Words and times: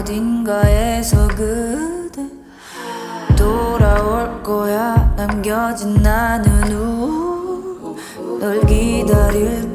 어딘가에서 0.00 1.28
그대 1.28 2.26
돌아올 3.36 4.42
거야. 4.42 5.12
남겨진 5.14 5.94
나는 6.02 6.72
우울 6.72 7.96
널 8.40 8.60
기다릴 8.66 9.69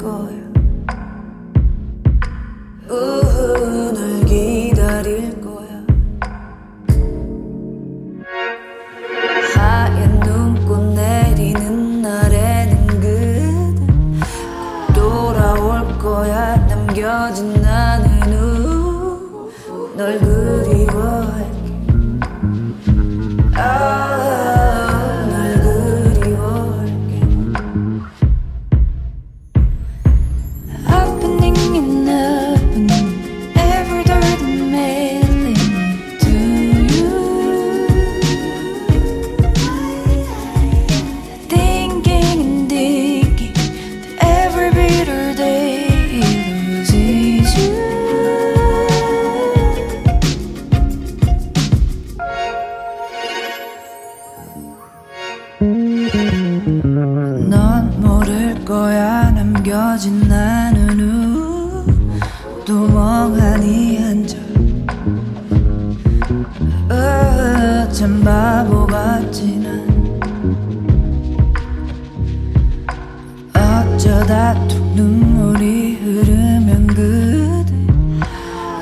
쏟아도 74.26 74.74
눈물이 74.96 76.00
흐르면 76.02 76.88
그대 76.88 77.72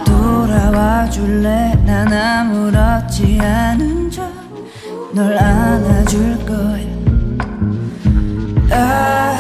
돌아와 0.07 1.07
줄래? 1.11 1.79
난 1.85 2.11
아무렇지 2.11 3.39
않은 3.43 4.11
척 4.11 4.33
널 5.13 5.37
안아줄 5.37 6.47
거야. 6.47 6.87
아 8.71 9.34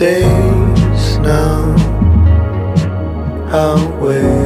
days 0.00 1.18
now, 1.18 1.76
I'll 3.52 4.00
wait 4.00 4.39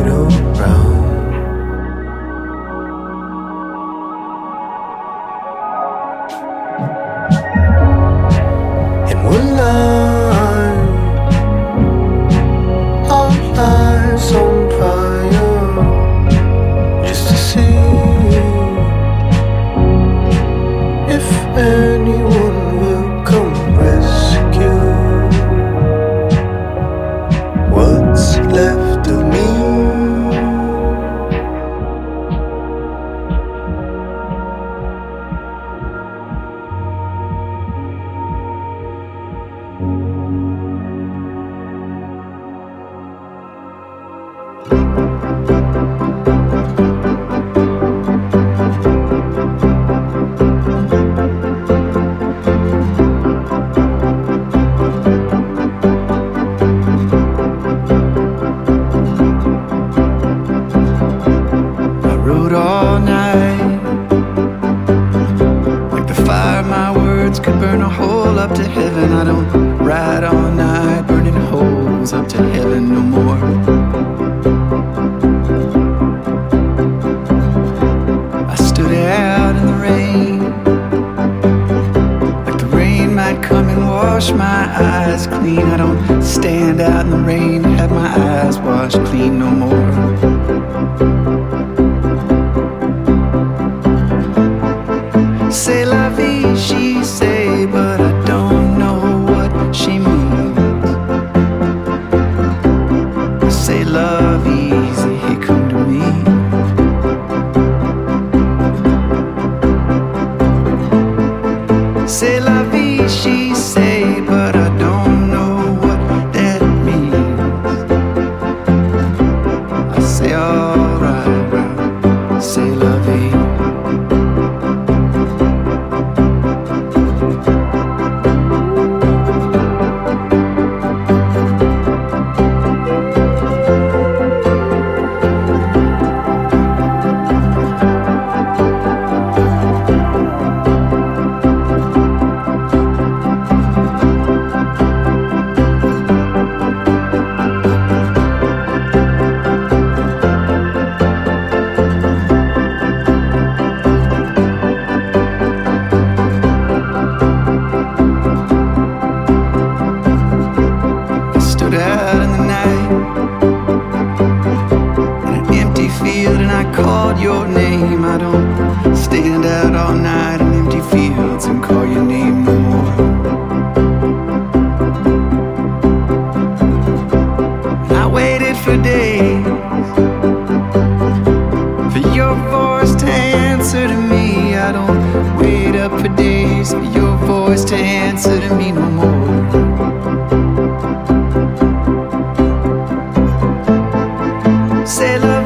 Say 194.86 195.18
love. 195.18 195.43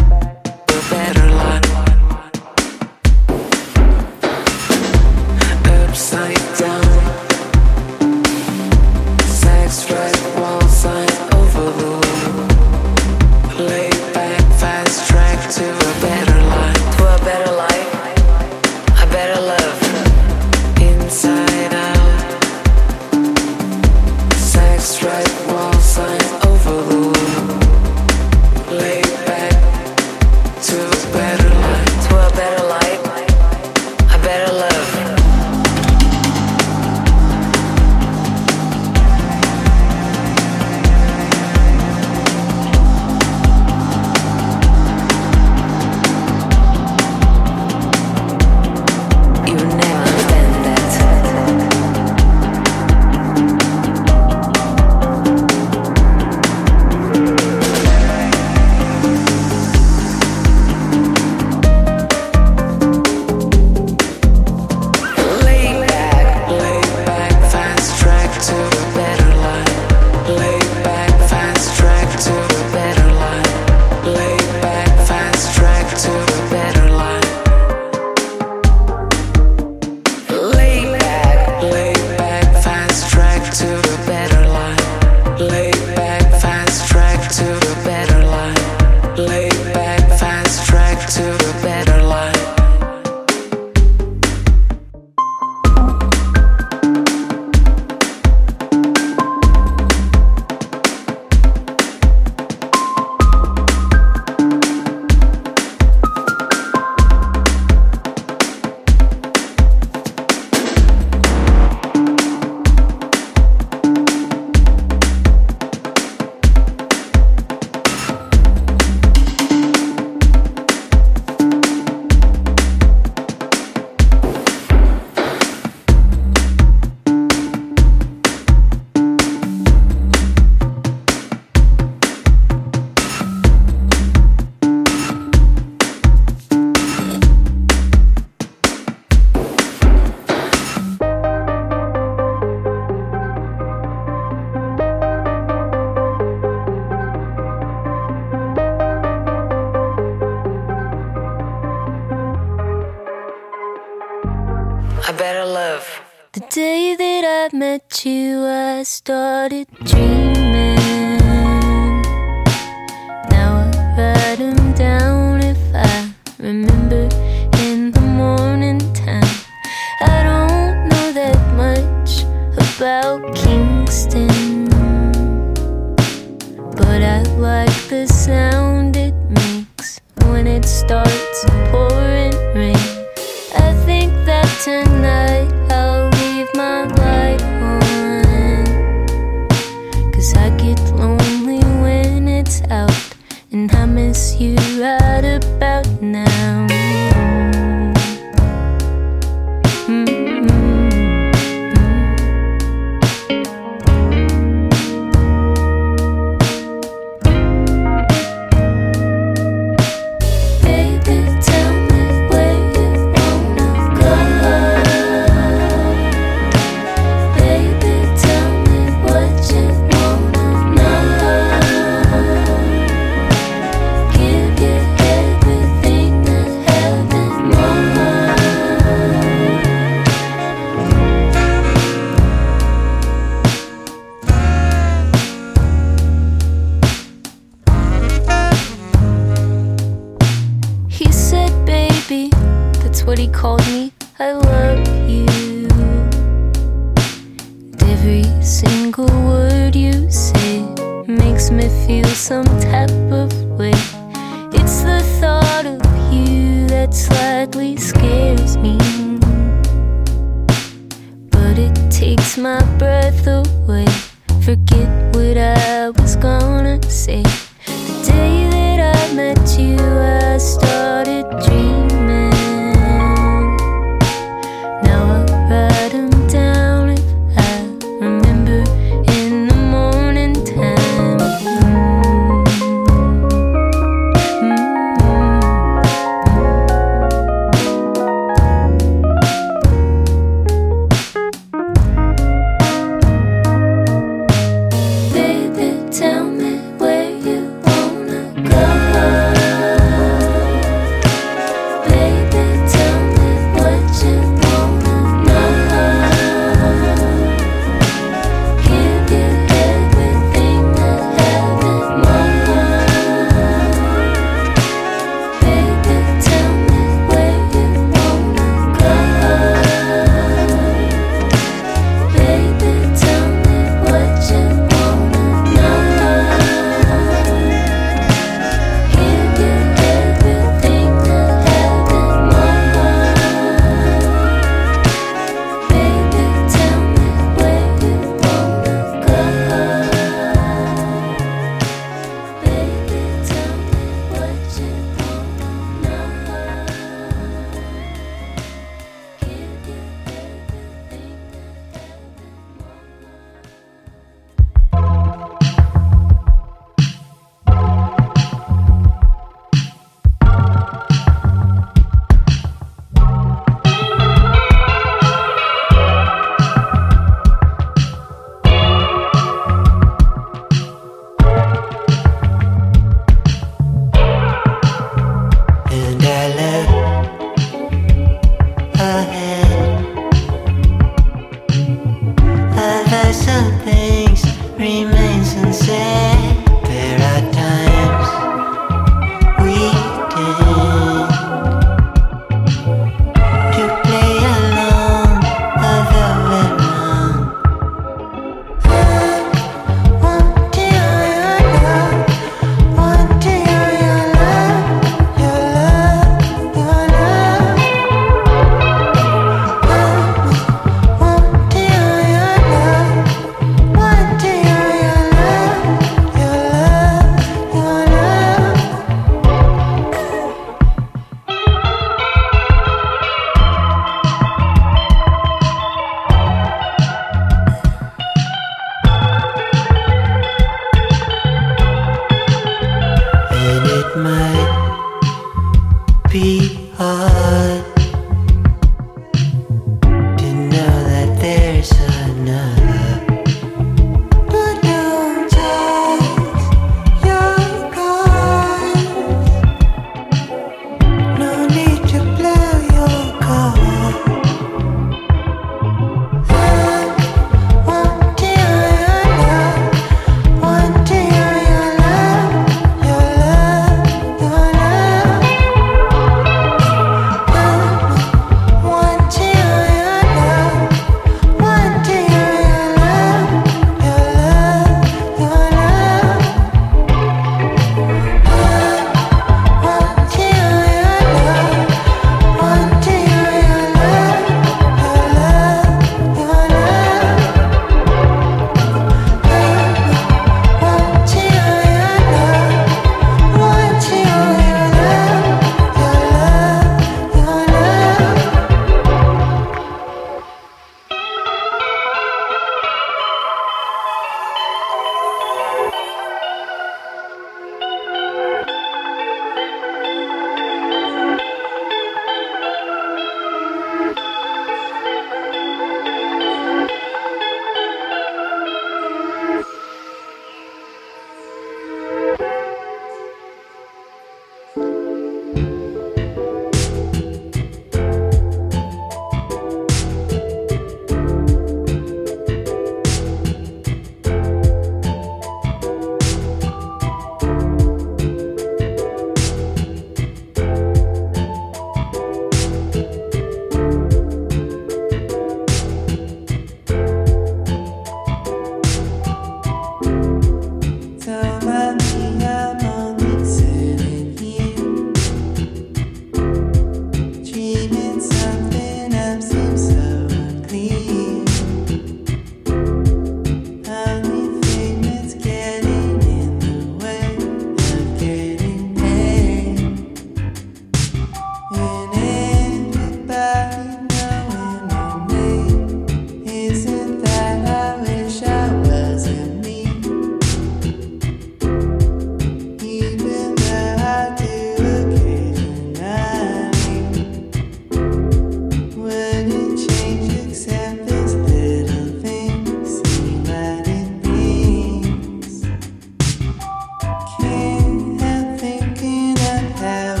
have 599.71 600.00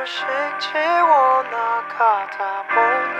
둘씩 0.00 0.24
지워나가다 0.60 2.38
보니 2.68 3.16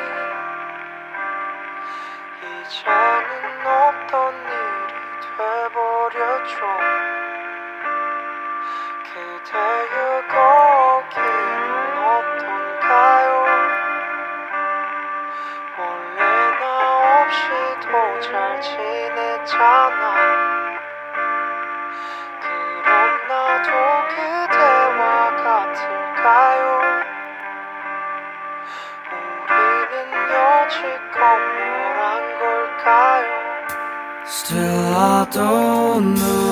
이제는 2.41 3.67
없던 3.67 4.35
일이 4.35 4.93
돼버렸죠. 5.21 6.57
그대여 9.13 9.95
거기는 10.29 11.69
어떤가요? 12.09 13.29
원래 15.77 16.21
나 16.61 16.63
없이도 17.25 17.93
잘 18.21 18.33
지냈잖아 18.63 20.50
Still 34.51 34.97
I 34.97 35.29
don't 35.31 36.15
know 36.15 36.50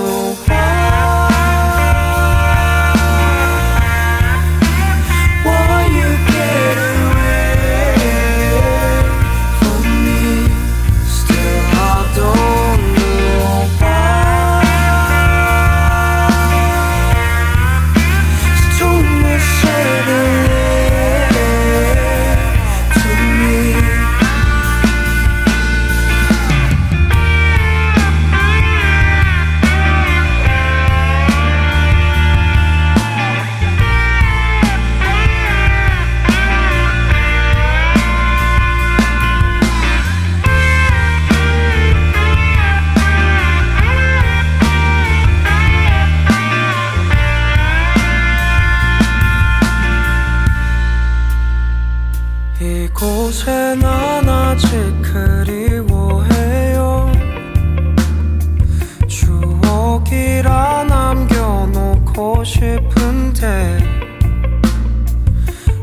싶은데 62.49 63.79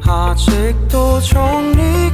아직도 0.04 1.20
정리 1.22 2.05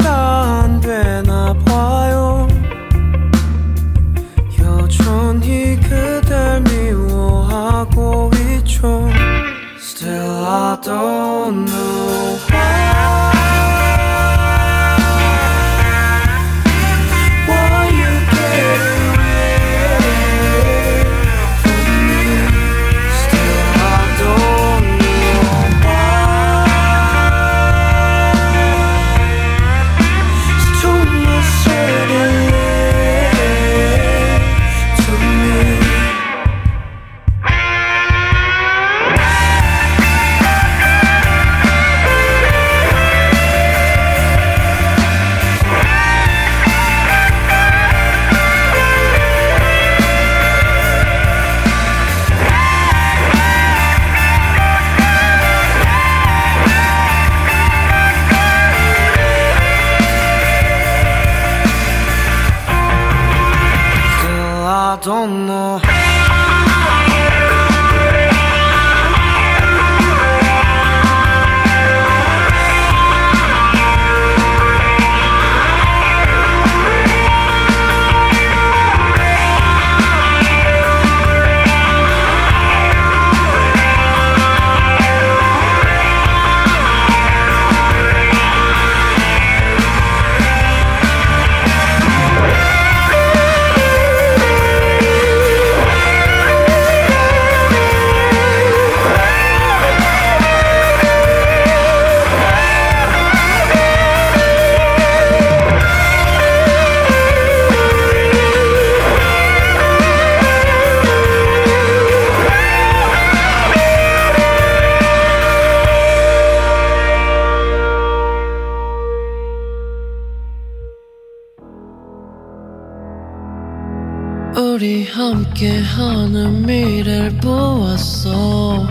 하는 125.96 126.66
미래를 126.66 127.38
보았어. 127.38 128.88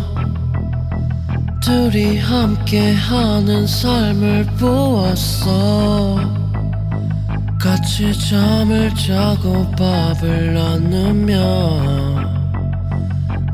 둘이 1.63 2.19
함께 2.19 2.93
하는 2.93 3.67
삶을 3.67 4.47
보았어. 4.59 6.41
같이 7.61 8.13
잠을 8.19 8.91
자고 8.95 9.71
밥을 9.73 10.55
나누며 10.55 11.37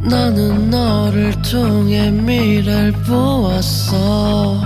나는 0.09 0.71
너를 0.71 1.33
통해 1.43 2.11
미래를 2.11 2.93
보았어 2.93 4.66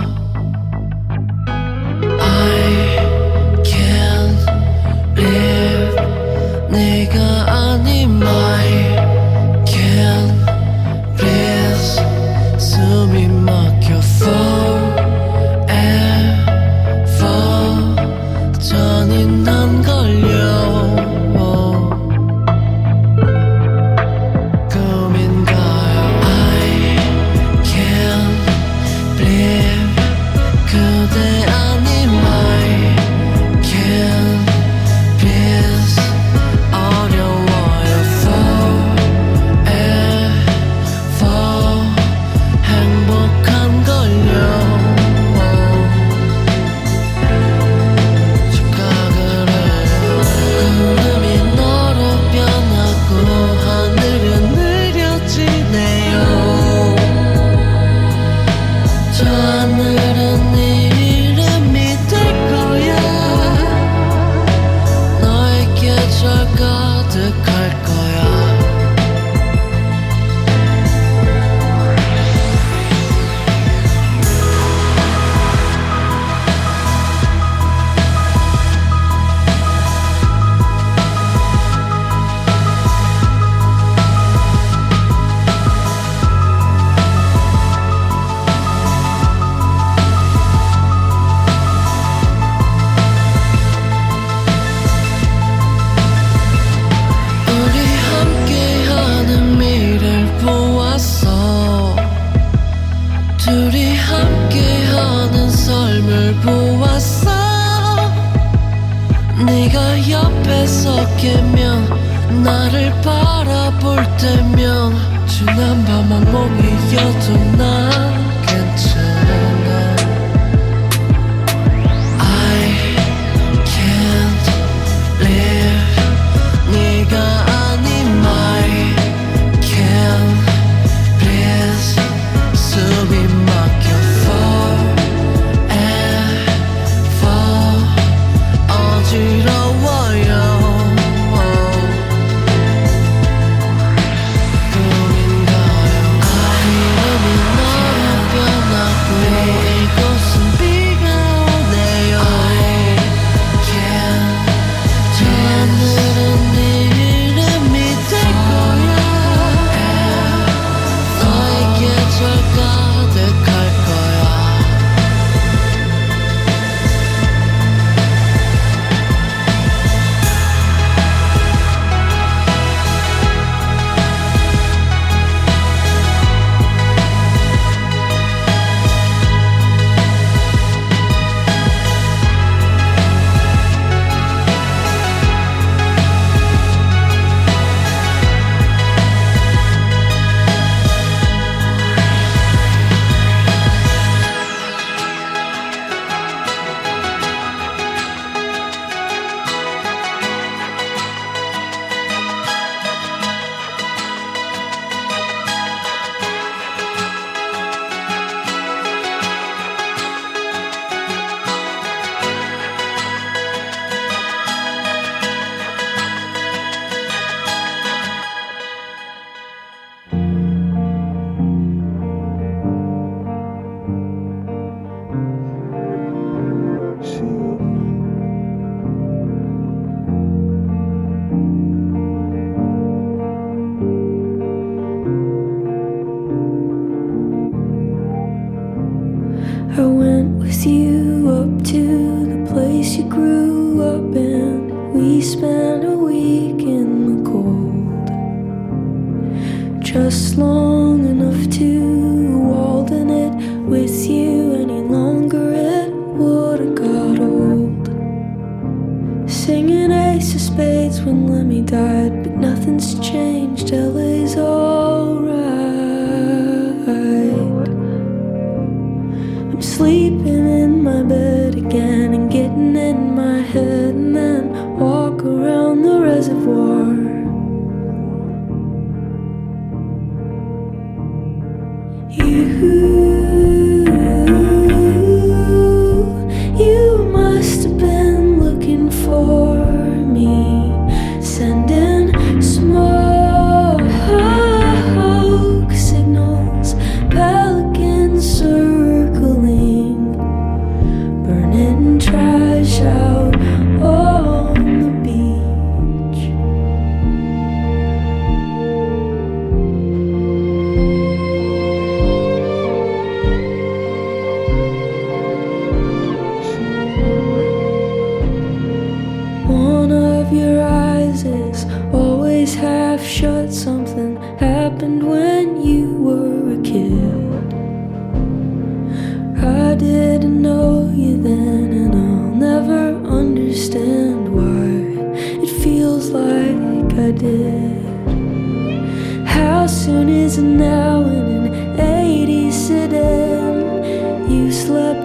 long. 250.41 250.70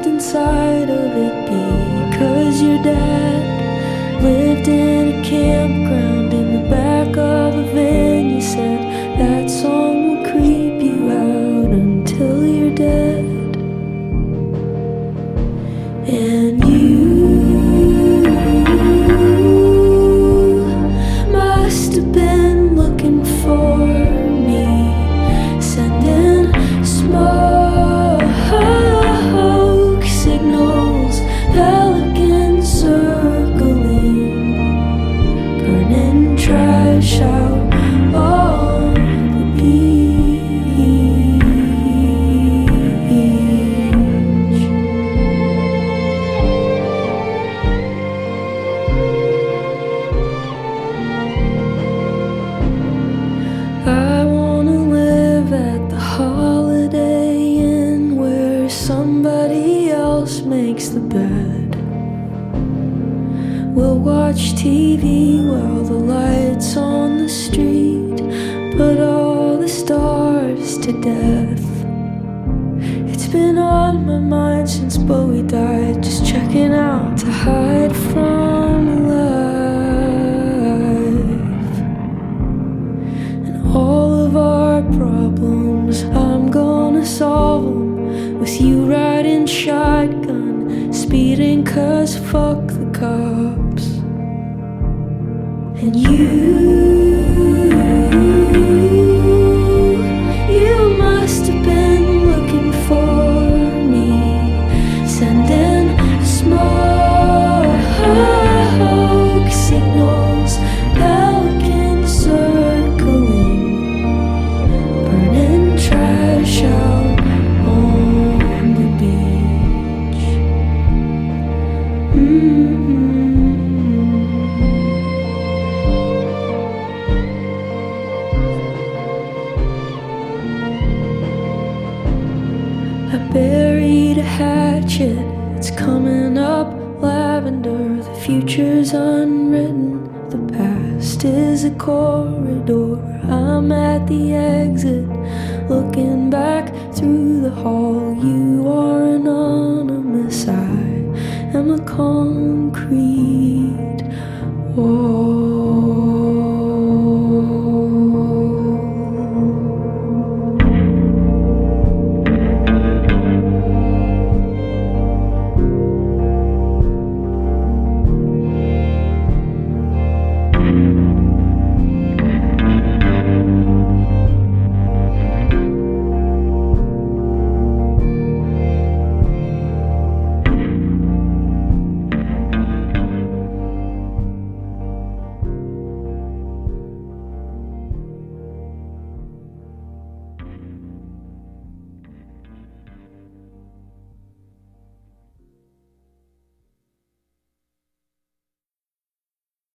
inside 0.05 0.91
of 0.91 1.11
it 1.17 1.47
because 1.47 2.61
your 2.61 2.83
dad 2.83 4.23
lived 4.23 4.69
in 4.69 5.21
a 5.21 5.25
campground 5.25 6.33
in 6.33 6.53
the 6.53 6.69
back 6.69 7.17
of 7.17 7.55
a 7.57 7.63
van. 7.73 8.35
You 8.35 8.41
said 8.43 8.81
that 9.19 9.49
song 9.49 10.09
will 10.09 10.31
creep. 10.31 10.76